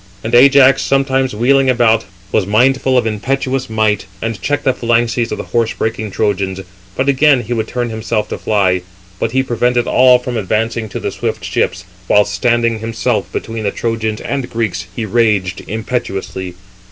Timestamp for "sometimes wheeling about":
0.81-2.05